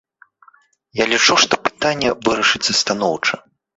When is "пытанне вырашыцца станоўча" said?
1.67-3.35